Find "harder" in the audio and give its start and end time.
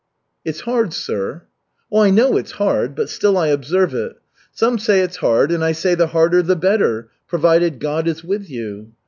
6.07-6.41